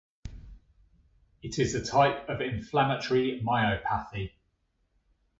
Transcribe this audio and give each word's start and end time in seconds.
It 1.43 1.59
is 1.59 1.75
a 1.75 1.85
type 1.85 2.27
of 2.27 2.41
inflammatory 2.41 3.39
myopathy. 3.45 4.31